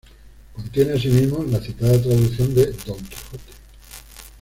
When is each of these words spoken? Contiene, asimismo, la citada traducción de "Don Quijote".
Contiene, 0.55 0.93
asimismo, 0.93 1.45
la 1.47 1.61
citada 1.61 2.01
traducción 2.01 2.55
de 2.55 2.65
"Don 2.87 2.97
Quijote". 2.97 3.53